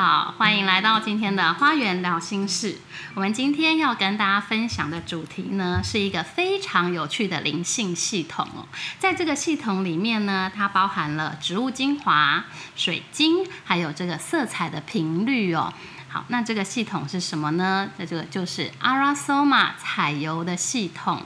[0.00, 2.74] 好，欢迎来到今天的《花园聊心事》。
[3.14, 8.68] 我们今天要跟大家分享的主题呢，是一个非常有趣的灵性系统哦。
[9.00, 12.44] 在这个系统里面呢，它包含了植物精华、
[12.76, 15.74] 水晶，还有这个色彩的频率哦。
[16.08, 17.90] 好，那这个系统是什么呢？
[17.96, 21.22] 那这个就是阿拉索玛彩油的系统。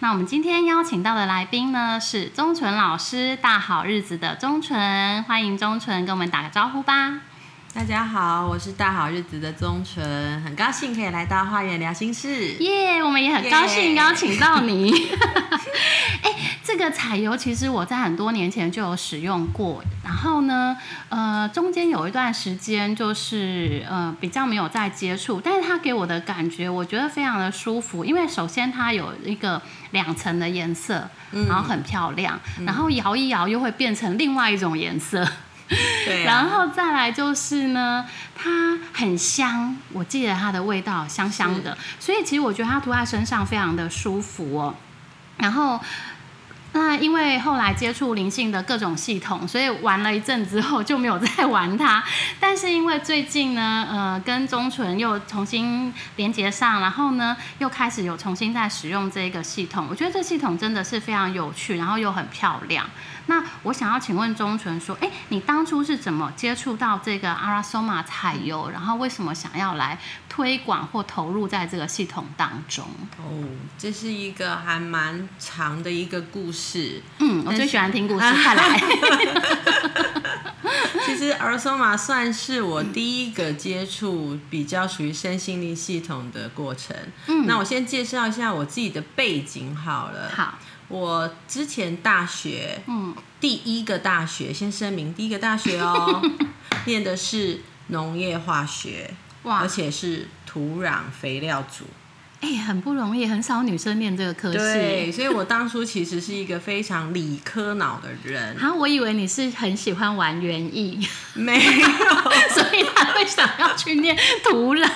[0.00, 7.20] 那我们今天邀请到的来宾呢，是钟纯老师，大好日子的钟纯，欢迎钟纯跟我们打个招呼吧。
[7.72, 12.54] 大家好，我是大好日子的宗纯，很高兴可以来到花园聊心事。
[12.54, 14.92] 耶，我们也很高兴邀请到你。
[16.22, 20.76] 哎，这个彩油其实我在很多年前就有使用过，然后呢，
[21.10, 31.08] 呃，中间有一段时间就是呃比较没有再接触，但是它给我的感觉，我觉得非常的舒服，因为首先它有一个两层的颜色，
[31.48, 35.26] 然后很漂亮，然后摇一摇又会变成另外一种颜色。
[36.04, 38.04] 对，然后再来就是呢，
[38.34, 44.74] 它很香，我记得它的味道香香的，所以其实我觉得它涂在身上非常的舒服哦。
[45.36, 45.80] 然后，
[46.72, 52.02] 那因为后来接触灵性的各种系统，所以玩了一阵之后就没有再玩它。
[52.38, 62.84] 但是因为最近呢，呃，跟中纯又重新连接上，然后呢，又开始有重新在使用这个系统，我觉得这系统真的是非常有趣，然后又很漂亮。
[63.30, 68.68] 那我想要请问钟纯说，哎，你当初是怎么接触到这个阿拉索玛彩油？
[68.70, 69.96] 然后为什么想要来
[70.28, 72.84] 推广或投入在这个系统当中？
[73.18, 73.44] 哦，
[73.78, 77.00] 这是一个还蛮长的一个故事。
[77.20, 78.80] 嗯，我最喜欢听故事，快来。
[81.06, 86.96] 其实阿拉索玛算是我第一个接触比较属于身心灵系统的过程。
[87.28, 90.32] 嗯，那我先介绍一下我自己的背景好了。
[90.34, 90.58] 好。
[90.90, 96.20] 我之前大学，嗯，第一个大学先声明，第一个大学哦，
[96.84, 99.14] 念的是农业化学，
[99.44, 101.84] 哇，而且是土壤肥料组。
[102.40, 104.56] 哎，很不容易，很少女生念这个科系。
[104.56, 108.56] 对，所以我当初其实是一个非常理科脑的人。
[108.56, 111.60] 啊，我以为你是很喜欢玩园艺， 没有，
[112.50, 114.88] 所以才会想要去念土壤，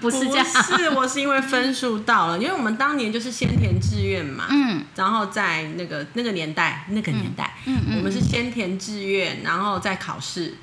[0.00, 0.46] 不是这样。
[0.46, 10.54] 是，我是因为分数到了，因为我们当年就是先填志愿嘛，嗯，然后在那个那个年代，那个年代，嗯嗯，我们是先填志愿，然后再考试。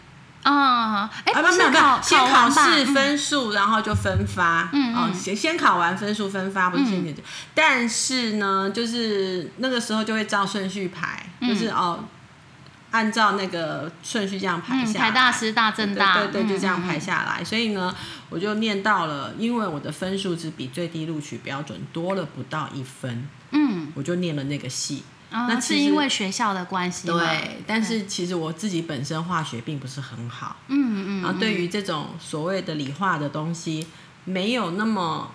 [0.44, 4.70] 啊，哎，不是考先考试分数，然后就分发。
[4.74, 7.16] 嗯哦，先先考完分数分发，不是先填
[7.56, 12.04] 但是呢，就是那个时候就会照顺序排，就是哦，
[12.92, 15.00] 按照那个顺序这样排下。
[15.00, 17.44] 台大、师大、政大，对对，就这样排下来。
[17.44, 17.96] 所以呢，
[18.30, 23.28] 我就念到了，因为我的分数只比最低录取标准多了不到一分。
[23.52, 25.04] 嗯，我就念了那个系。
[25.34, 33.88] 那是因为学校的关系对，但是其实我自己本身化学并不是很好，嗯嗯，然后对于这种所谓的理化的东西
[34.26, 35.32] 没有那么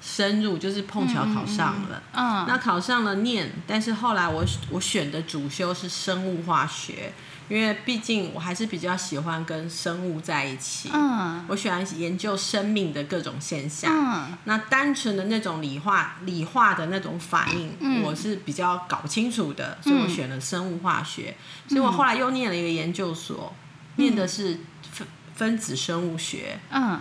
[0.00, 7.12] 深入，就是碰巧考上了，嗯，那考上了念，但是后来我我选的主修是生物化学。
[7.50, 21.36] 因为毕竟我还是比较喜欢跟生物在一起，嗯，我喜欢研究生命的各种现象，嗯，那单纯的那种理化、理化的那种反应，我是比较搞不清楚的，所以我选了生物化学，
[21.68, 23.52] 所以我后来又念了一个研究所，
[23.96, 24.60] 念的是
[24.92, 27.00] 分分子生物学，嗯。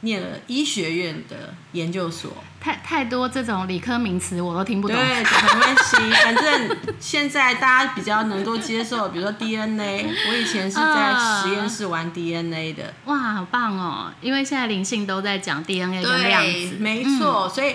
[0.00, 4.96] 念了医学院的研究所，太太多这种理科名词我都听不懂。
[4.96, 12.94] 对，没关系，反正现在大家比较能够接受，比如说 DNA，我以前是在实验室玩 DNA 的。
[13.06, 14.12] 哇，好棒哦！
[14.20, 17.48] 因为现在灵性都在讲 DNA 的量子，没错。
[17.48, 17.74] 所以，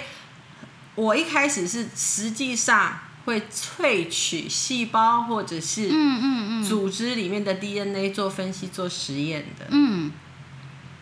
[0.95, 9.65] 我一开始是实际上会萃取细胞或者是嗯嗯嗯组织里面的 DNA 做分析、做实验的。
[9.71, 10.11] 嗯。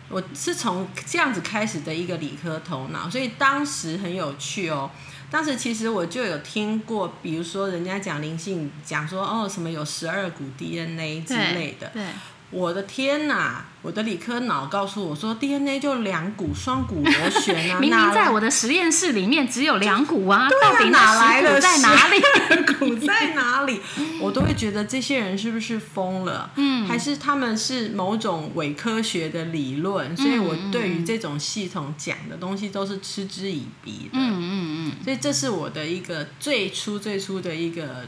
[0.09, 4.89] 我是从这样子开始的一个理科头脑，所以当时很有趣哦。
[5.31, 11.89] 当时其实我就有听过，比如说人家讲灵性，讲说哦什么有十二股 DNA 之类的。
[11.89, 12.03] 对。
[12.51, 13.63] 我的天呐！
[13.81, 17.79] 我的理科脑告诉我说，DNA 就两股双股螺旋啊。
[17.81, 22.21] 明明在我的实验室里面只有两股啊，到底哪来的在哪里？
[22.79, 23.81] 股在哪里？
[24.21, 26.49] 我都会觉得这些人是不是疯了？
[26.55, 30.15] 嗯，还是他们是某种伪科学的理论？
[30.15, 34.13] 所以我对于这种系统讲的东西都是嗤之以鼻的。
[34.13, 35.03] 嗯嗯嗯。
[35.03, 38.07] 所以这是我的一个最初最初的一个。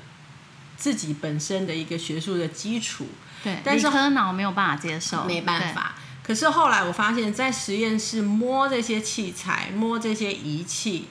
[0.79, 3.07] 自己本身的一个学术的基础。
[3.43, 5.93] 对，但是科脑没有办法接受，没办法。
[6.23, 11.07] 可是后来我发现，在实验室摸这些器材、摸这些仪器、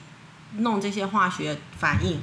[0.57, 2.19] 弄这些化学反应，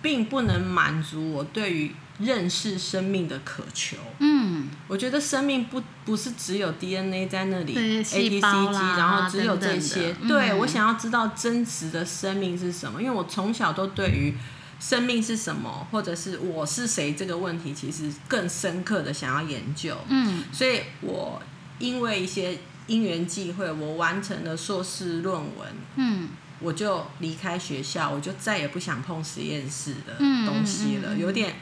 [0.00, 3.96] 并不能满足我对于认识生命的渴求。
[4.20, 10.12] 嗯，我觉得生命不不是只有 DNA 在那里，A、T、C、G，然后只有这些。
[10.28, 14.34] 对我想要知道真实的生命是什么，因为我从小都对于
[14.80, 19.96] 生命是什么，或者是我是谁这个问题，其实更深刻的想要研究。
[20.08, 21.40] 嗯，所以我。
[21.82, 25.66] 因为一些因缘际会，我完成了硕士论文，
[25.96, 26.28] 嗯，
[26.58, 31.54] 我就离开学校，我就再也不想碰实验室的东西了，有点，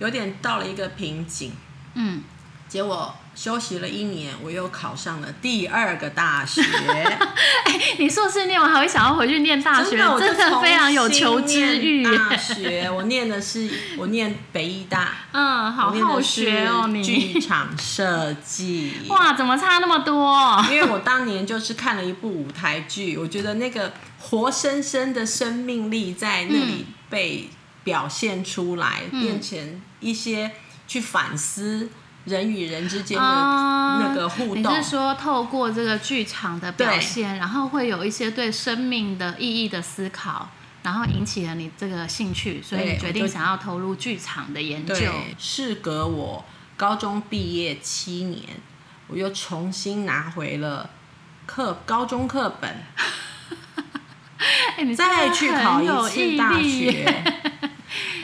[0.00, 1.52] 有点到了一个瓶颈，
[1.94, 2.24] 嗯，
[2.70, 3.14] 结果。
[3.32, 6.60] 休息了一年，我又考上了第二个大学。
[6.92, 7.18] 哎，
[7.96, 9.96] 你硕士念完还会想要回去念大学？
[10.18, 12.04] 真的非常有求知欲。
[12.04, 15.12] 大学，我念的是 我念北医大。
[15.32, 17.02] 嗯，好好学哦，你。
[17.02, 18.92] 剧场设计。
[19.08, 20.62] 哇，怎么差那么多？
[20.68, 27.48] 因为我当年就是看了一部舞台剧，我觉得那个活生生的生命力在那里被
[27.84, 30.50] 表现出来，变成一些
[30.86, 31.88] 去反思。
[32.30, 40.48] 人与人之间的那个互动，你是说透过这个剧场的表现，然后会有一些对生命的意义的思考，
[40.82, 44.94] 然后引起了你这个兴趣，所以你决定想要投入剧场的研究。
[45.38, 46.44] 事隔我
[46.76, 48.42] 高中毕业七年，
[49.08, 50.88] 我又重新拿回了
[51.44, 52.82] 课高中课本，
[54.96, 57.39] 再去考一次大学，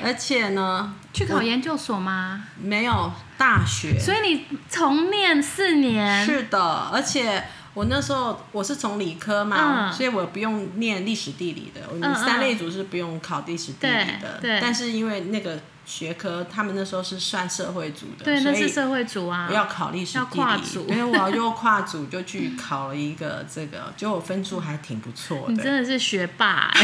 [0.03, 2.45] 而且呢，去考研究所吗？
[2.61, 3.13] 没有。
[3.39, 6.25] 大学，所以你重念四年。
[6.25, 6.59] 是的，
[6.91, 7.45] 而且
[7.75, 11.83] 我那时候我是从理科嘛，所以我不用念历史地理的。
[11.91, 14.39] 我们三类组是不用考历史地理的。
[14.41, 14.59] 对。
[14.59, 19.47] 但是因为那个学科，他们那时候是算社会组的，对，那是社会组啊。
[19.49, 25.53] 不要考历史地理，因为我又跨组就去考了一个这个，结果分数还挺不错的。
[25.53, 26.73] 你真的是学霸。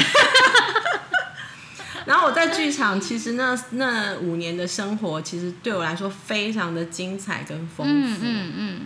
[2.06, 7.93] 然后我在剧场，其实那那五年的生活，其实对我来说非常的精彩跟丰富。
[7.93, 8.81] 嗯嗯嗯。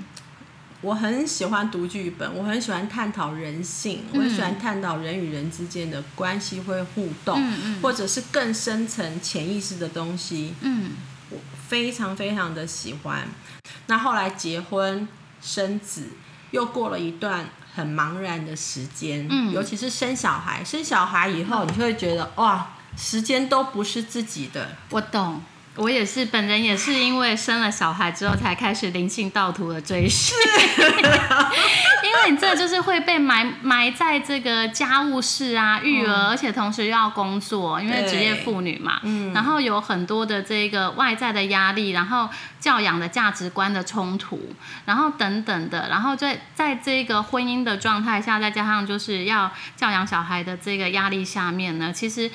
[0.83, 7.43] 我很喜欢读剧本，我很喜欢探讨人性，我很喜欢探讨人与人之间的关系会互动，
[7.81, 10.55] 或者是更深层潜意识的东西。
[10.61, 10.91] 嗯。
[11.31, 11.39] 我
[11.69, 13.27] 非常非常的喜欢。
[13.87, 15.09] 那后来结婚
[15.41, 16.09] 生子，
[16.51, 19.27] 又过了一段很茫然的时间。
[19.29, 19.51] 嗯。
[19.53, 22.75] 尤其是生小孩，生小孩以后，你就会觉得哇。
[22.97, 25.43] 时间都不是自己的，我懂，
[25.77, 30.35] 我也是，本人也是因为生了小孩之后才开始灵性道途的追寻，
[32.03, 44.41] 因为你这就是会被埋埋在这个家务事啊、育儿，而且同时又要工作，因为职业妇女嘛，嗯，然后有很多的这个外在的压力，然后教养的价值观的冲突，
[44.87, 52.31] 然后等等的，然后在在这个婚姻的状态下，再加上就是要教养小孩的这个压力下面呢，其实。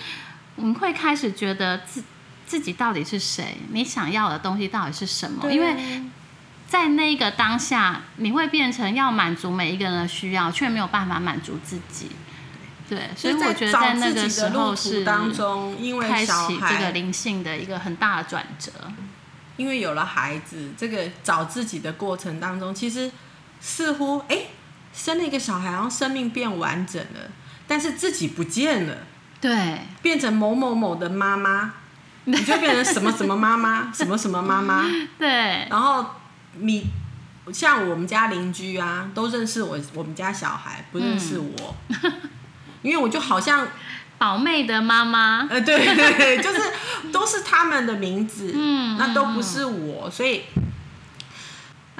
[0.55, 2.03] 我们会开始觉得自
[2.45, 3.57] 自己到底是谁？
[3.71, 5.51] 你想要的东西到底是什么？
[5.51, 6.03] 因为
[6.67, 12.11] 在那个当下，你会变成要满足每一个人的需要，却没有办法满足自己。
[12.89, 18.71] 对，所以我觉得在那个时候是当中，因为开启这个灵性的一个很大的转折。
[19.57, 23.09] 因为有了孩子，这个找自己的过程当中，其实
[23.61, 24.47] 似乎哎，
[24.93, 27.31] 生了一个小孩，然后生命变完整了，
[27.67, 28.97] 但是自己不见了。
[29.41, 31.73] 对，变成某某某的妈妈，
[32.25, 34.85] 你就变成什么什么妈妈，什么什么妈妈。
[35.17, 35.27] 对，
[35.69, 36.05] 然后
[36.59, 36.85] 你
[37.51, 41.75] 像我们家邻居啊，都认识我，我们家小孩不认识我，
[42.83, 43.67] 因为我就好像
[44.17, 45.47] 宝妹的妈妈。
[45.49, 46.61] 呃，对对，就是
[47.11, 50.43] 都是他们的名字，嗯，那都不是我，所以。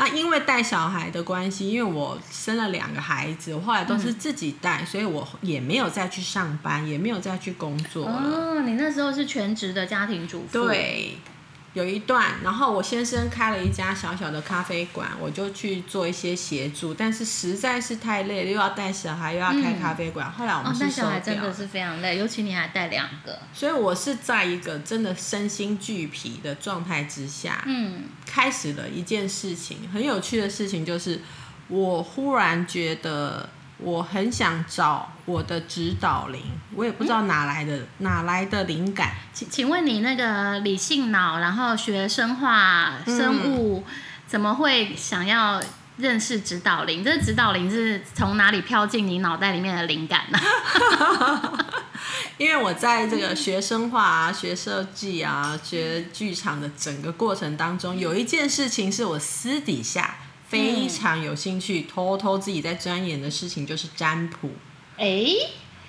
[0.01, 8.15] 那因为带小孩的关系，因为我生了两个孩子，我后来都是自己带，所以我也没有再去上班，也没有再去工作了。
[8.15, 10.67] 哦，你那时候是全职的家庭主妇。
[10.67, 11.17] 对。
[11.73, 20.29] 有一段，然后我先生开了一家小小的咖啡馆，我就去做一些协助，但是实在是太累了，又要带小孩，又要开咖啡馆。
[20.29, 21.19] 后来我们是收掉。
[21.19, 23.39] 真的是非常累，尤其你还带两个。
[23.53, 31.21] 所以我是在一个真的身心俱疲的状态之下，嗯，开始了一件事情，很有趣的事情，就是
[31.69, 33.49] 我忽然觉得。
[33.81, 36.41] 我很想找我的指导灵，
[36.75, 39.11] 我也不知道哪来的哪来的灵感。
[39.33, 43.83] 请请问你那个理性脑，然后学生化生物，
[44.27, 45.61] 怎么会想要
[45.97, 47.03] 认识指导灵？
[47.03, 50.39] 这指导灵是从哪里飘进你脑袋里面的灵感呢？
[52.37, 60.15] 因为我在这个学生化啊、学设计啊、学剧场的整个过程当中，有一件事情是我私底下
[60.51, 64.51] 非常有兴趣、偷偷自己在钻研的事情，就是占卜。
[64.97, 65.25] 哎。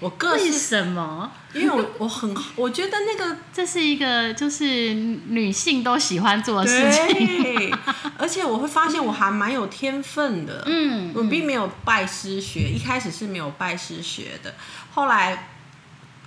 [0.00, 1.30] 我个为什么？
[1.54, 7.72] 因为我我很我觉得那个 这是一个就是女性都喜欢做的事情，
[8.18, 10.64] 而且我会发现我还蛮有天分的。
[10.66, 14.52] 嗯，我并没有拜师学，一开始是没有拜师学的，
[14.92, 15.50] 后来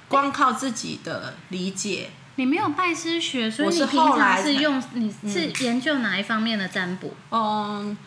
[0.08, 2.12] 光靠自己的理解。
[2.38, 7.14] 你没有拜师学，所以你平常是用你是研究哪一方面的占卜？
[7.30, 7.98] 嗯，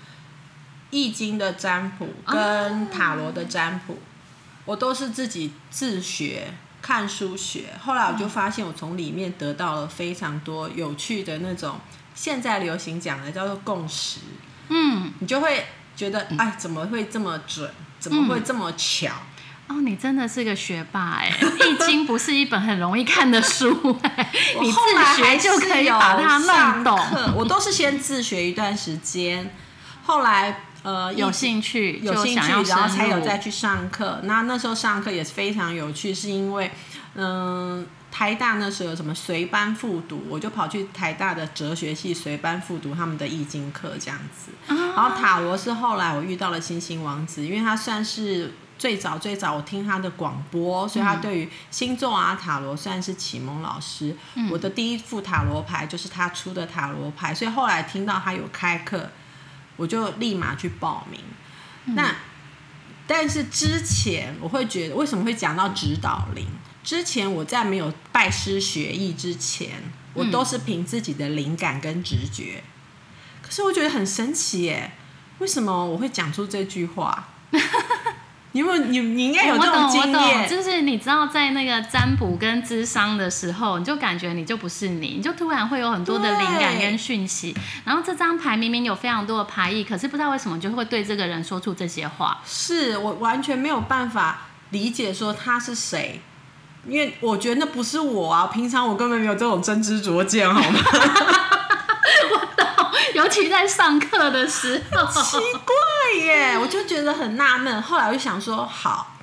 [0.91, 3.99] 易经的占卜跟塔罗的占卜。
[4.65, 6.53] 我都是自己自学
[6.83, 11.81] 看书学，后来我就发现我从里面得到了非常多有趣的那种，
[12.15, 14.21] 现在流行讲的叫做共识。
[14.69, 15.65] 嗯，你就会
[15.97, 17.71] 觉得，哎，怎么会这么准？
[17.99, 19.13] 怎么会这么巧？
[19.69, 21.35] 哦，你真的是个学霸哎！
[21.67, 23.71] 易经不是一本很容易看的书，
[24.61, 26.99] 你自学就可以把它弄懂。
[27.35, 29.55] 我都是先自学一段时间，
[30.09, 30.63] 后来。
[30.85, 34.21] 呃，有兴趣，有兴趣，然后才有再去上课。
[34.23, 36.71] 那那时候上课也是非常有趣，是因为，
[37.17, 44.53] 嗯，台大那时候有什么随班复读，我就跑去台大的哲学系随班复读他们的易经课这样子。
[44.69, 54.17] 然后塔罗是后来我遇到了星星王子，因为他算是最早最早我听他的广播，所以他对于星座啊塔罗算是启蒙老师。
[54.53, 59.11] 我的第一副塔罗牌就是他出的塔罗牌，所以后来听到他有开课。
[59.79, 61.21] 我就立马去报名。
[61.97, 62.15] 那
[63.07, 66.47] 但是之前我会觉得，为什么会讲到指导灵？
[66.85, 69.83] 之前我在没有拜师学艺之前，
[70.13, 72.63] 我都是凭自己的灵感跟直觉。
[73.41, 74.93] 可是我觉得很神奇耶，
[75.39, 77.29] 为什么我会讲出这句话？
[78.53, 87.55] 因为你你应该有这种经验，就是你知道在那个占卜跟智商的时候，你就感觉你就不是你，你就突然会有很多的灵感跟讯息。
[87.85, 92.41] 然后这张牌明明有非常多的牌意，可是不知道为什么就会对这个人说出这些话。
[92.47, 96.21] 是我完全没有办法理解说他是谁，
[96.87, 100.81] 因为我觉得那不是我啊，平常我根本没有这种真知灼见，好吗？
[102.31, 102.67] 我懂
[103.15, 105.75] 尤其在上课的时候， 奇怪
[106.29, 107.81] 耶，我就觉得很纳闷。
[107.81, 109.17] 后来我就想说，好，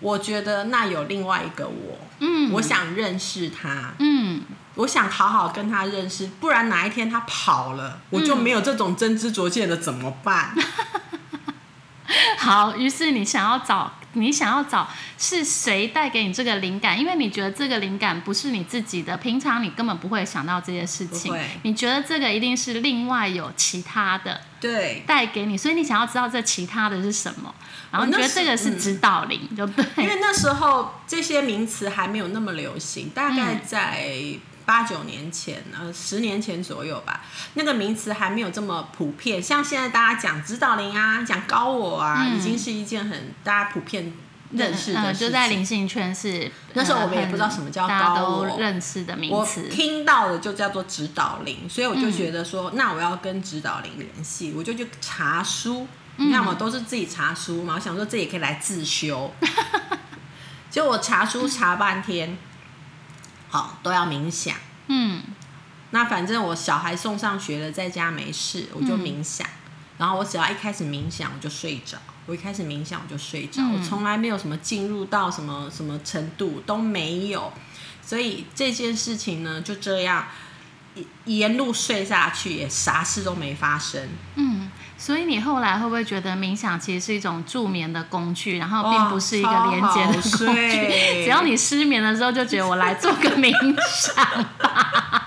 [0.00, 4.42] 我觉得那有另外一个我，嗯，我想认识他，嗯，
[4.76, 10.54] 我想好好跟他认识，不然哪一天他跑了，我就没有这种真知灼见的怎么办？
[12.38, 13.92] 好，于是你想要找。
[14.14, 14.88] 你想要找
[15.18, 16.98] 是谁带给你这个灵感？
[16.98, 21.34] 因为你觉得这个灵感不是你自己的，平常你根本不会想到这些事情。
[21.62, 27.54] 你觉得这个一定是另外有其他的，对，带给你，所以你想要知道这其他的是什么。
[27.90, 29.84] 然后你觉得这个是指导灵，就对。
[29.96, 34.08] 因为那时候这些名词还没有那么流行，大概在。
[34.64, 37.22] 八九年前，呃，十年前左右吧，
[37.54, 39.42] 那个名词还没有这么普遍。
[39.42, 44.12] 像现在大家讲指导灵啊，讲高我啊，已经是一件很大家普遍
[44.52, 45.28] 认识的事情。
[45.28, 49.68] 就在灵性圈是那时候我们也不知道什么叫高我，认识的名词。
[49.68, 55.86] 听到的就叫做指导灵，所以我就觉得说，那我要跟指导灵联系，我就去查书。
[56.16, 59.32] 你看嘛，都是自己查书嘛，我想说这也可以来自修。
[60.70, 62.36] 就我查书查半天。
[63.52, 64.56] 好，都要冥想。
[64.86, 65.22] 嗯，
[65.90, 69.46] 那反正我小孩送上学了，在家没事，我就冥想。
[69.98, 71.98] 然后我只要一开始冥想，我就睡着。
[72.24, 73.62] 我一开始冥想，我就睡着。
[73.68, 77.52] 我从来没有什么进入到什么什么程度都没有。
[78.00, 80.28] 所以这件事情呢，就这样
[81.26, 84.08] 沿路睡下去，也啥事都没发生。
[84.36, 84.61] 嗯。
[85.04, 90.78] 所以你后来会不会觉得冥想其实是一种助眠的工具，然后并不是一个连接的工具？
[91.26, 93.52] 只要你失眠的时候，就觉得我来做个冥
[93.90, 94.14] 想
[94.58, 95.21] 吧。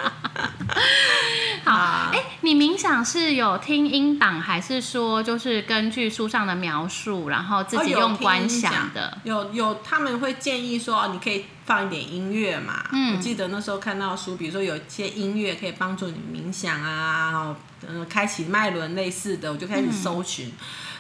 [2.45, 9.17] 你冥想是有听音档，还是说就是根据书上的描述，然后自己用观想的？
[9.23, 12.85] 有有，他们会建议说，你可以放一点音乐嘛。
[12.91, 17.55] 嗯，我记得那时候看到书，比如说有一些音乐可以帮助你冥想啊，然后
[17.87, 20.53] 嗯，开启脉轮类似的，我就开始搜寻。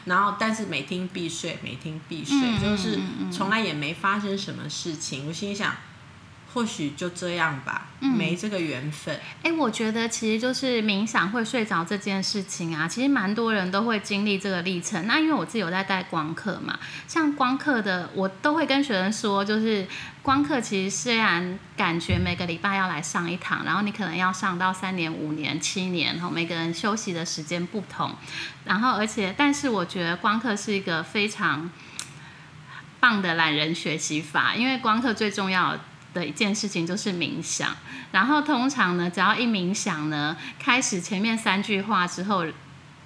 [0.05, 2.97] 然后，但是每听必睡，每听必睡，就是
[3.31, 5.27] 从来也没发生什么事情。
[5.27, 5.75] 我心想。
[6.55, 9.19] 或许就这样吧，没这个缘分。
[9.43, 15.05] 哎，我觉得其实就是冥想会睡着这件事情啊，其实蛮多人都会经历这个历程。
[15.05, 19.85] 那因为我自己有在带光课嘛，像光课的，我都会跟学生说，就是
[20.21, 28.15] 光课其实虽然感觉每个礼拜要来上一堂，然后你可能要上到三年、五年、七年，后每个人休息的时间不同，
[28.63, 31.69] 然后而且，但是我觉得光课是一个非常。
[32.97, 35.77] 棒的懒人学习法，因为光课最重要
[36.15, 37.75] 的一件事情就是冥想。
[38.11, 42.43] 然后通常呢，只要一冥想呢，开始前面三句话之后，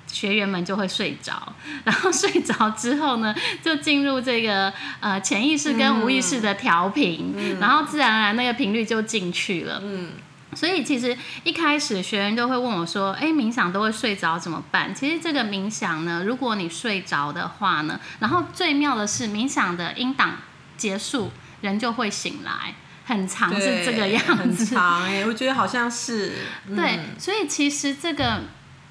[0.07, 1.53] 学员们就会睡着。
[1.83, 9.81] 然后睡着之后呢，就进入这个呃潜意识跟无意识的调频，然后自然而然那个频率就进去了。
[9.83, 10.11] 嗯。
[10.55, 20.37] 所以其实一开始学员都会问我说：“哎，冥想都会睡着怎么办？”其实这个冥想呢，如果你睡着的话呢，然后最妙的是冥想的音档
[20.75, 22.73] 结束，人就会醒来，
[23.09, 24.35] 很长是这个样子。
[24.35, 26.31] 很长哎，我觉得好像是。
[26.75, 28.41] 对，所以其实这个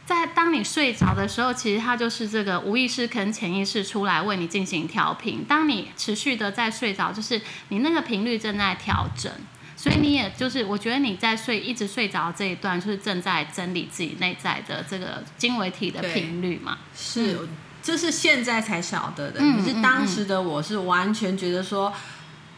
[0.05, 5.45] 在当你睡着的时候，其实它就是这个无意识跟潜意识出来为你进行调频。
[5.49, 9.31] 当你持续的在睡着，就是你那个频率正在调整。
[9.77, 16.79] 所以你也就是，我觉得你在睡一直睡着这一段，就是正在整理自己内在的这个经纬体的频率嘛。
[16.97, 17.39] 是，
[17.81, 19.39] 这是现在才晓得的。
[19.39, 21.93] 可是当时的我是完全觉得说，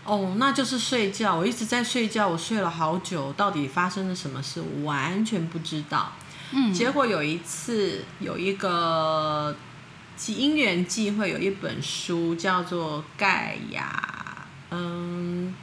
[0.04, 6.12] 哦，那就是睡觉，我一直在睡觉，我睡了好久，到底发生了什么事，我完全不知道。
[6.52, 6.72] 嗯。
[6.72, 9.54] 结果有一次有一个
[10.26, 14.02] 因缘际会，有一本书叫做《盖亚》，
[14.70, 15.54] 嗯。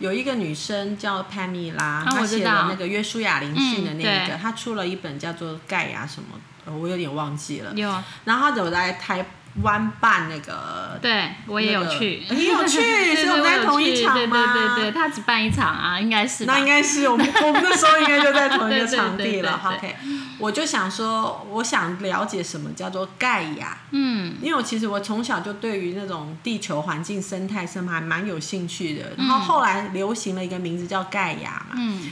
[0.00, 7.72] 有一个女生叫潘米拉，她写的那个约书亚灵性的那个，她出了一本叫做《盖亚》什么，我有点忘记了。
[7.74, 7.88] 有。
[8.24, 9.24] 然后她有在台
[9.62, 12.80] 湾办那个，对我也有去，你有去？
[13.14, 14.52] 是我们在同一场吗？
[14.52, 16.44] 对对对，他只办一场啊，应该是。
[16.44, 19.60] 那应该是我们 我们那时候应该就在同一个场地了。
[19.64, 19.94] OK。
[20.40, 23.78] 我就想说，我想了解什么叫做盖亚。
[23.92, 29.12] 嗯，因为我其实我从小就对于那种地球环境、生态什么还蛮有兴趣的。
[29.16, 31.76] 然后后来流行了一个名字叫盖亚嘛。
[31.76, 32.10] 嗯，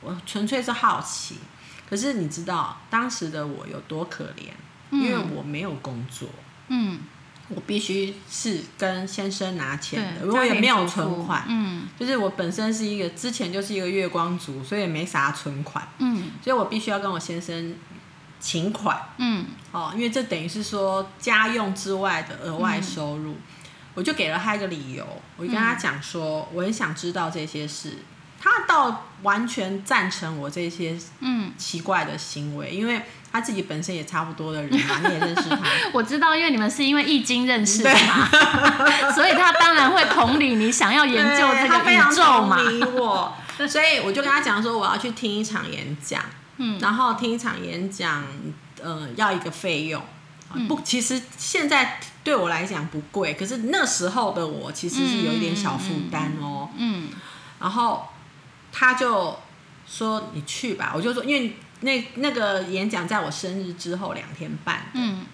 [0.00, 1.36] 我纯粹是好奇。
[1.88, 4.50] 可是你知道当时的我有多可怜？
[4.90, 6.28] 因为我没有工作。
[6.28, 6.43] 嗯。
[7.48, 11.44] 我必须是跟先生拿钱的，我也没有存款。
[11.46, 15.86] 嗯，就是我本身是一个之前就是一个月光族，所以也没啥存款。
[15.98, 17.74] 嗯，所以我必须要跟我先生
[18.40, 18.98] 请款。
[19.18, 23.36] 嗯，哦，因为这等于是说家用之外的额外收入，
[23.92, 27.98] 我就给了他一个理由，我就跟他讲说，我很想知道这些事。
[28.40, 33.02] 他倒完全赞成我这些嗯奇怪的行为，因为
[33.34, 35.58] 他自己本身也差不多的人嘛，你也认识他。
[35.92, 38.28] 我知道，因为你们是因为易经认识的嘛，
[39.12, 42.56] 所以他当然会同理你想要研究这个宇宙嘛。
[42.94, 46.22] 我，所以我就跟他讲说，我要去听一场演讲，
[46.58, 48.24] 嗯，然后听一场演讲，
[48.80, 50.00] 呃，要一个费用，
[50.68, 57.08] 不，其实现在对我来讲不贵，可是那时候的我其实是有一点小负担哦，嗯，
[57.60, 58.06] 然后。
[58.76, 59.38] 他就
[59.86, 65.24] 说：“你去吧。”我就说：“因为那那个演讲在我生日之后两天半。”嗯，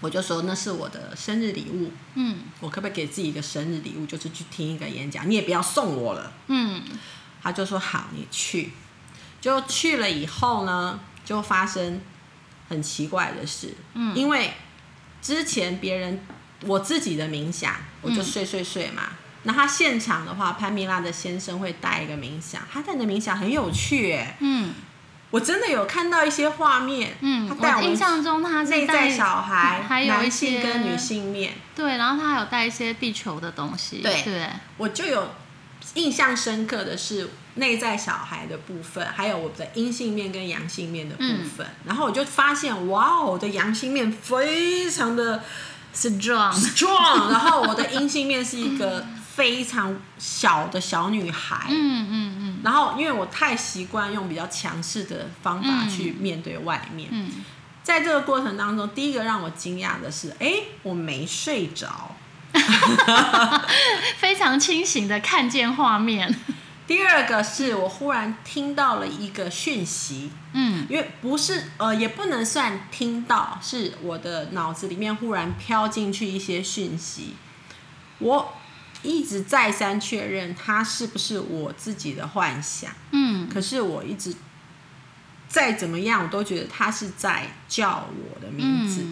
[0.00, 1.92] 我就说那是我的生日礼物。
[2.14, 5.28] 嗯，我可不可以给自己一个生日礼物，就是去听一个演讲？
[5.28, 6.32] 你也不要送我了。
[6.46, 6.82] 嗯，
[7.42, 8.72] 他就说：“好，你去。”
[9.40, 12.00] 就去了以后呢，就发生
[12.68, 13.74] 很奇怪的事。
[13.94, 14.52] 嗯，因为
[15.22, 16.20] 之前别人
[16.66, 19.10] 我自己的冥想，我就睡睡睡嘛。
[19.44, 24.74] 那他现场的话，潘米拉的先生会带一个冥想，他带的冥想很有趣，哎，嗯，
[25.30, 35.30] 我真的有看到一些画面，嗯，我印象中他内在小孩，还有男性跟女性面，对，然后他还有带一些地球的东西，对，对，我就有
[35.94, 41.24] 印象深刻的是内在小孩的部分，还有我的阴性面跟阳性面的部
[41.56, 45.42] 分，然后我就发现，哇，我的阳性面非常的
[45.94, 49.04] strong，strong， 然后我的阴性面是一个。
[49.38, 57.30] 非常小的小女孩，嗯嗯嗯，然后因为我太习惯用比较强势的方法去面对外面，嗯，
[57.82, 62.14] 在这个过程当中，第一个让我惊讶的是，哎，我没睡着，
[64.18, 66.34] 非常清醒的看见画面。
[66.86, 77.34] 第二个是我忽然听到了一个讯息，嗯，因为不是呃，也不能算听到，是我的脑子里面忽然飘进去一些讯息，
[78.18, 78.54] 我。
[79.02, 84.34] 一直再三确认它是不是我自己的幻想，嗯，可是我一直
[85.48, 89.04] 再怎么样，我都觉得他是在叫我的名字，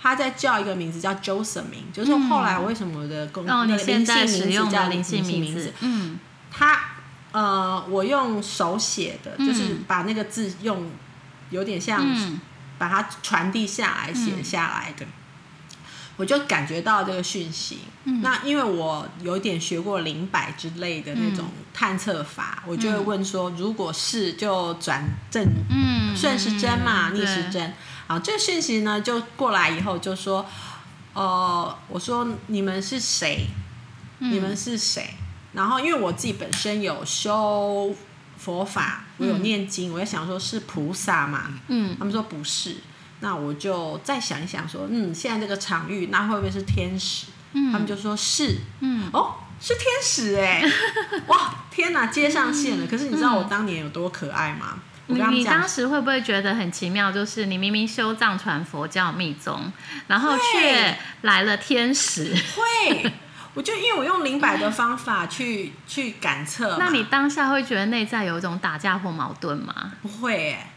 [0.00, 6.18] 他在叫一个名字叫 Joseph 名，就是后来为什么的公那个灵性名字叫灵性名字，嗯，
[6.50, 6.78] 他
[7.32, 10.90] 呃，我用手写的，就是把那个字用
[11.50, 12.04] 有点像
[12.78, 15.06] 把它传递下来写下来的。
[16.16, 17.80] 我就感觉到这个讯息，
[18.22, 25.46] 那因为我有点学过灵摆之类的那种探测法，我就会问说，如果是就转正，
[26.16, 27.74] 顺时针嘛，逆时针。
[28.06, 30.46] 好，这个讯息呢就过来以后就说，
[31.12, 33.46] 呃，我说你们是谁？
[34.18, 35.10] 你们是谁？
[35.52, 37.94] 然后因为我自己本身有修
[38.38, 42.76] 佛法，我有念经，我在想说是菩萨嘛，嗯，他们说不是，
[43.20, 47.26] 那我就再想一想说，嗯，现在这个场域，那会不会是天使？
[47.52, 50.62] 嗯，他们就说是，嗯，哦，是天使哎，
[51.28, 52.86] 哇，天哪，接上线了。
[52.86, 54.78] 可是你知道我当年有多可爱吗？
[55.08, 57.12] 你你当时会不会觉得很奇妙？
[57.12, 59.72] 就是你明明修藏传佛教密宗，
[60.08, 62.34] 然后却来了天使。
[62.34, 63.12] 会，
[63.54, 66.76] 我就因为我用灵摆的方法去去感测。
[66.78, 69.92] 那你当下会觉得内在有一种打架或矛盾吗？
[70.02, 70.72] 不会哎。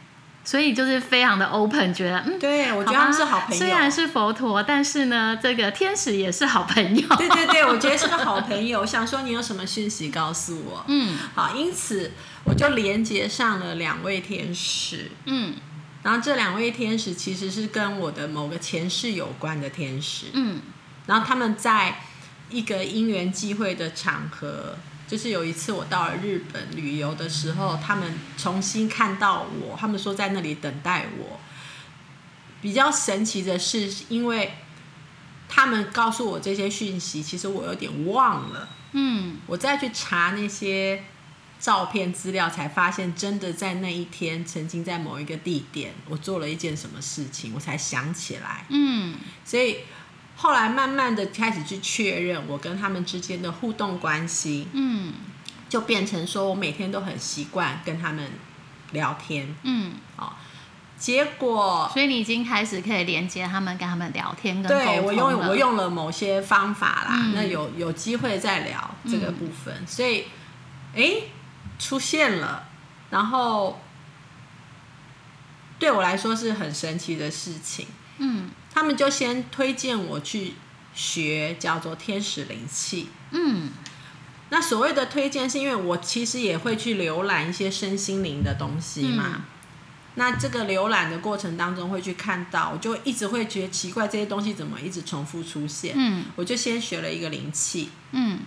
[0.50, 3.56] 所以就是非常的 open，觉得嗯，对我觉得他们是好朋友。
[3.56, 7.08] 虽然是佛陀，但是呢，这个天使也是好朋友。
[7.18, 8.84] 对对对，我觉得是个好朋友。
[8.94, 10.84] 想说你有什么讯息告诉我？
[10.88, 12.14] 嗯，好，因此
[12.46, 15.12] 我就连接上了两位天使。
[15.26, 15.54] 嗯，
[16.02, 20.32] 然后这两位天使其实是跟我的某个前世有关的天使。
[20.34, 20.62] 嗯，
[21.06, 22.02] 然后他们在
[22.50, 24.76] 一个因缘际会的场合。
[25.10, 31.40] 就是有一次我到了日本旅游的时候，他们重新看到我，他们说在那里等待我。
[32.62, 34.54] 比较神奇的是，因为
[35.48, 38.70] 他们告诉我这些讯息，其实我有点忘了。
[38.92, 41.04] 嗯，我再去查那些
[41.60, 48.66] 照片资料，才发现真的在那一天，曾经在某一个地点，我做了一件什么事情，我才想起来。
[48.70, 49.78] 嗯，所以。
[50.42, 55.12] 后来慢慢的开始去确认我跟他们之间的互动关系，嗯，
[55.68, 58.32] 就变成说我每天都很习惯跟他们
[58.94, 60.32] 聊天，嗯，哦，
[60.98, 70.24] 结果所以你已经开始可以连接他们跟他们聊天跟对我用我用了某些方法啦，那有有机会再聊这个部分，所以
[70.96, 71.24] 哎
[71.78, 72.64] 出现了，
[73.10, 73.82] 然后
[75.78, 77.86] 对我来说是很神奇的事情，
[78.20, 78.52] 嗯。
[78.72, 80.54] 他们就先推荐我去
[80.94, 83.10] 学叫做天使灵气。
[83.32, 83.72] 嗯，
[84.50, 89.46] 那所谓的推荐是因为我其实也会去浏览一些身心灵的东西嘛。
[90.16, 95.96] 那这个浏览的过程当中会去看到，我就一直会觉得奇怪，这些东西怎么一直重复出现？
[95.98, 97.90] 嗯，我就先学了一个灵气。
[98.12, 98.40] 嗯，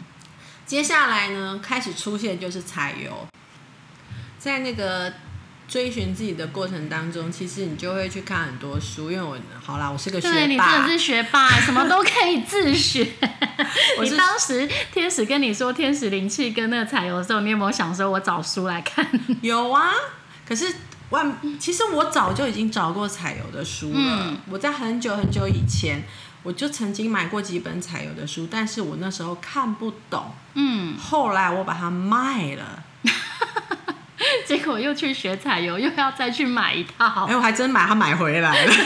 [0.65, 3.27] 接下来呢，开始出现就是彩油，
[4.39, 5.13] 在那个。
[5.69, 10.35] 追寻自己的过程当中，其实你就会去看很多书，因为我好啦，我是个学霸。
[10.35, 13.03] 对你真的是学霸， 什么都可以自学。
[14.03, 19.07] 你当时天使跟你说天使灵气跟那个彩油的时候，你有没有想说我找书来看？
[19.41, 19.93] 有啊，
[20.47, 20.67] 可是
[21.11, 24.37] 万其实我早就已经找过彩油的书了。
[24.51, 26.03] 我在很久很久以前，
[26.43, 30.35] 我就曾经买过几本彩油的书，但是我那时候看不懂。
[30.55, 32.83] 嗯，后来我把它卖了。
[34.47, 37.27] 结果又去学彩油，又要再去买一套。
[37.27, 38.73] 哎，我还真买，它买回来了。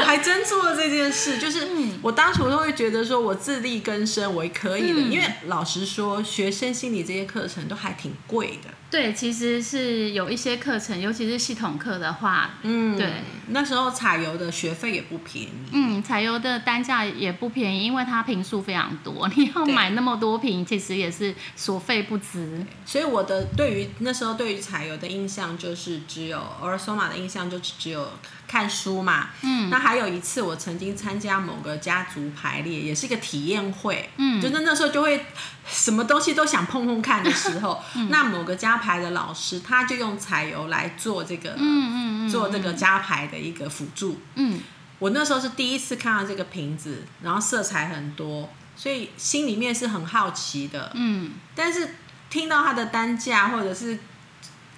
[0.00, 1.68] 我还真做了这件事，就是
[2.02, 5.00] 我当初都会觉得说，我自力更生，我可以的。
[5.00, 8.70] 因为老实说，学生心理这些课程都还挺贵的。
[8.94, 13.14] 对，其实是有一些课程，尤其是系统课的话，嗯，对，
[13.48, 22.64] 那时候采油的学费也不便宜，嗯，采油的单价也不便宜，因为它瓶数非常多，你要买那么多瓶，其实也是所费不值。
[22.86, 28.08] 所以我的对于那时候对于采油的印象，就是只有 Orasoma 的印象，就只有
[28.46, 35.26] 看书嘛，嗯，那还有一次我曾经参加某个家族排列，也是一个体验会，嗯，就是那时候就会。
[35.66, 44.20] 什么东西都想碰碰看的时候， 那某个加牌的老师他就用彩油来做这个，嗯做这个加牌的一个辅助。
[44.34, 44.60] 嗯，
[44.98, 50.90] 我那时候是第一次看到这个瓶子，然后色彩很多，所以心里面是很好奇的。
[50.94, 51.94] 嗯，但是
[52.28, 53.98] 听到它的单价，或者是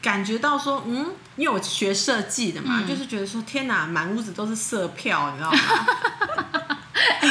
[0.00, 5.58] 感觉到说，嗯，因为我学设计的嘛，就是觉得说，天哪，满屋子都是色票，你知道吗？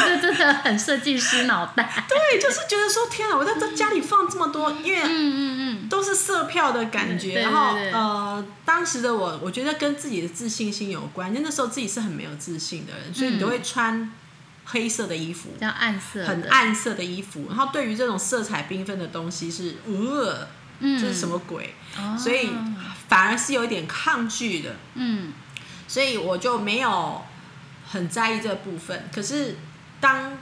[0.08, 2.06] 这真的很设计师脑袋。
[2.08, 5.65] 对，就是觉得说天啊，我在这家里放这么多，因为嗯嗯嗯，
[5.96, 7.42] 都是色票的感觉。
[7.42, 11.30] 然后呃，当时的我，我觉得跟自己的自信心有关。
[11.30, 14.12] 因为那时候自己是很没有自信的人，所以你都会穿
[14.66, 17.46] 黑色的衣服，比较暗色，很暗色的衣服。
[17.50, 20.48] 然后对于这种色彩缤纷的东西是呃，
[20.80, 21.74] 这是什么鬼？
[22.18, 22.50] 所以
[23.08, 24.76] 反而是有一点抗拒的。
[24.96, 25.34] 嗯，
[25.88, 27.22] 所以我就没有。
[27.88, 29.56] 很在意这部分，可是
[30.02, 30.36] 当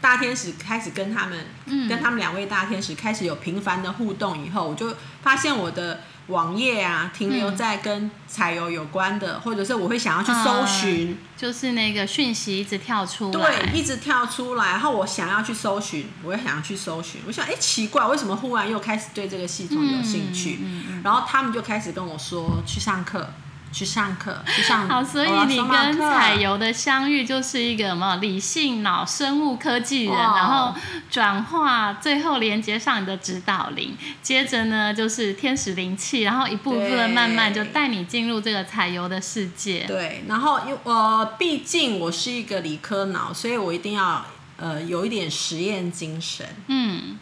[0.00, 1.46] 大天使开始跟他们，
[1.88, 20.60] 跟他们两位大天使开始有频繁的互动以后，我就发现我的网页啊停留在跟彩油有关的，或者是我会想要去搜寻，就是那个讯息一直跳出，对，一直跳出来，然后我想要去搜寻，我也想要去搜寻，我想，哎，奇怪，为什么忽然又开始对这个系统有兴趣？
[21.04, 23.28] 然后他们就开始跟我说去上课。
[23.72, 30.74] 去上课，去上好，所以你跟彩油的相遇就是一个什么理性脑生物科技人，然后
[31.08, 39.84] 转化，最后连接上你的指导灵，接着呢就是天使灵气，然后一步步的慢慢就带你进入这个彩油的世界。
[39.86, 46.44] 对，然后因呃，毕竟我是一个理科脑，所以我一定要呃有一点实验精神。
[46.66, 47.18] 嗯，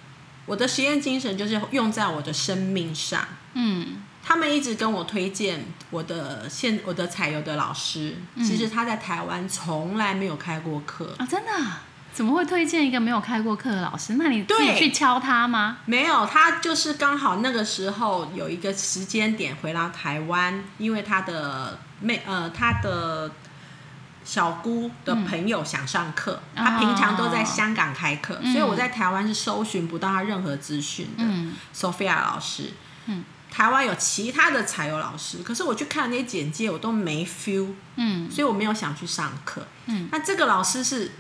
[0.47, 3.23] 我的实验精神就是用在我的生命上。
[3.53, 4.03] 嗯。
[4.29, 11.25] 他们一直跟我推荐我的现我的彩油的老师，其实他在台湾从来没有开过课啊！
[11.25, 11.51] 真的？
[12.12, 14.17] 怎么会推荐一个没有开过课的老师？
[14.19, 15.79] 那你自己去敲他吗？
[15.87, 23.31] 没有，他就是刚好那个时候有一个时间点回到台湾，因为他的妹呃他的
[24.27, 31.25] 小姑的朋友想上课，他平常都在香港开课，所以我在台湾是搜寻不到他任何资讯的。
[31.75, 32.75] Sophia 老师，
[33.07, 33.25] 嗯。
[33.51, 41.13] 台湾有其他的彩油老师，可是我去看那些简介，我都没 feel，嗯，所以我没有想去上课，嗯，那这个老师是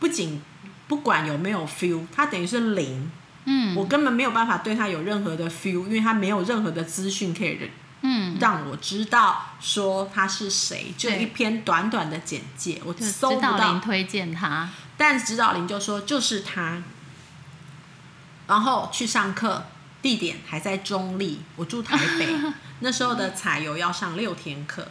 [0.00, 0.42] 不仅
[0.88, 3.10] 不管有没有 feel，他等于是零，
[3.44, 13.78] 嗯，我根本没有办法对他有任何的 feel，因为他没有任何的资讯可以，嗯，让我知道说他是谁，就一篇短短的简介，我搜不到。
[13.78, 16.82] 推荐他，但指导林就说就是他，
[18.48, 19.66] 然后去上课。
[20.06, 22.28] 地点还在中立，我住台北，
[22.78, 24.86] 那时候的彩油要上六天课，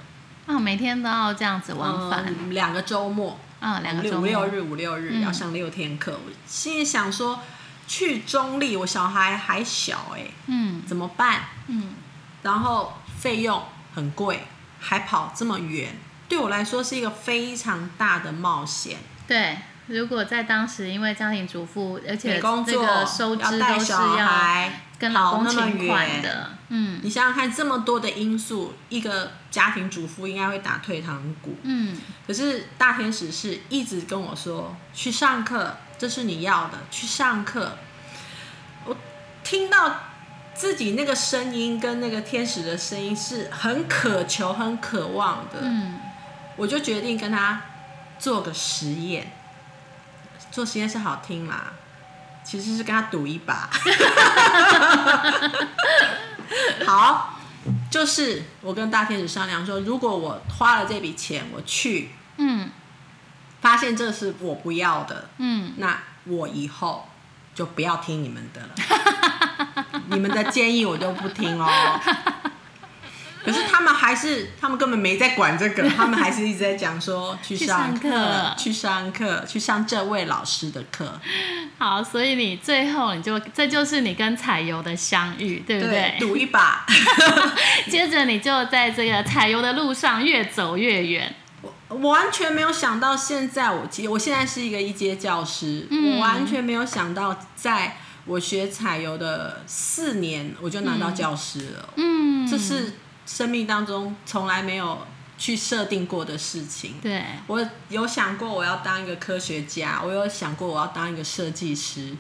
[0.46, 7.40] 啊，每天都要这样子往返，两个周末，啊，两个五六日五六日要上六天课，我心里想说，
[7.88, 11.44] 去中立，我小孩还小哎，嗯，怎么办？
[11.68, 11.94] 嗯，
[12.42, 14.44] 然后费用很贵，
[14.82, 15.96] 还跑这么远，
[16.28, 18.98] 对我来说是一个非常大的冒险。
[19.26, 19.60] 对。
[19.88, 31.96] 如果在当时，因为家庭主妇，而且这个收支都是要跟老公请款的，嗯，你想想看，这么多的因素，一个家庭主妇应该会打退堂鼓，嗯，
[32.26, 37.78] 可是大天使是一直跟我说去上课，这是你要的，去上课。
[38.86, 38.96] 我
[39.44, 40.00] 听到
[40.56, 46.00] 自己那个声音跟那个天使的声音是很渴求、很渴望的，嗯，
[46.56, 47.62] 我就决定跟他
[48.18, 49.32] 做个实验。
[50.56, 51.64] 做实验室好听嘛？
[52.46, 53.70] 其实是跟他赌一把。
[56.88, 57.38] 好，
[57.92, 62.70] 就是我跟大天使商量说，如果我花了这笔钱，我去，嗯，
[63.60, 67.10] 发现这是我不要的，嗯，那我以后
[67.54, 68.70] 就不要听你们的了，
[70.08, 71.70] 你们的建议我就不听哦。
[73.46, 81.20] 可是他们还是，他们根本没在管这个， 他们还是一直在讲说去上课，去上课，去上这位老师的课。
[81.78, 86.16] 好，所以你最后你就这就是你跟彩油的相遇，对不对？
[86.20, 86.86] 赌一把，
[87.88, 91.36] 接着你就在这个彩油的路上越走越远。
[91.88, 101.90] 我完全没有想到，现在我其实我现在是一个一阶教师，我完全没有想到，在我学彩油的四年，我就拿到教师了。
[101.98, 102.94] 嗯，这是。
[103.26, 105.00] 生命当中从来没有
[105.38, 112.16] 去设定过的事情，对我有想过我要当一个科学家，我有想过我要当一个设计师。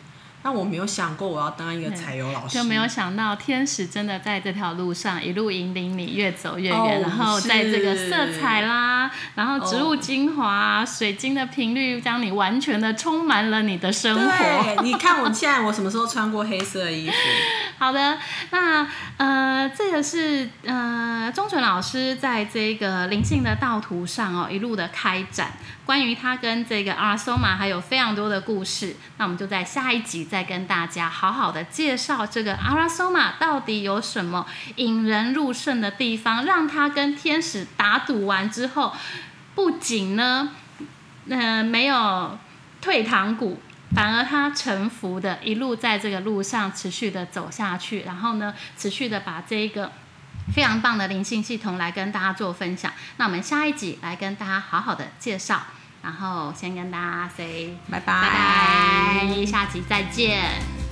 [0.45, 14.83] 但我没有想过我要当一个彩油老师，就没有想到天使真的在这条路上一路引领你越走越远，然后在这个色彩啦，然后植物精华、水晶的频率，将你完全的充满了你的生活。
[14.83, 17.15] 你看我 现在我什么时候穿过黑色衣服？
[17.79, 18.19] 好的，
[18.51, 25.53] 那呃，这个是呃，钟纯老师在这个灵性的道途上哦，一路的开展。
[25.85, 34.45] 关于他跟这个阿索玛还有非常多的故事，那我们就在下一集再再跟大家好好的介绍这个阿拉索玛到底有什么
[34.75, 38.93] 引人入胜的地方，让他跟天使打赌完之后，
[39.55, 40.51] 不仅呢，
[41.29, 42.37] 呃，没有
[42.81, 43.61] 退堂鼓，
[43.95, 49.89] 反而他臣服的一路在这个路上持续的走下去，然后呢，持续的把这一个。
[50.53, 55.63] 非常棒的灵性系统来跟大家做分享，那我们下一集来跟大家好好的介绍，
[56.05, 60.84] 然后先跟大家 say 拜拜，下期再见。